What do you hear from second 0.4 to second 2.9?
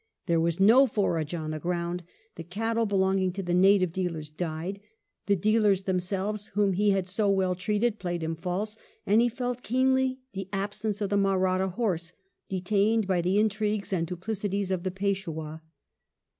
was no forage on the ground; the cattle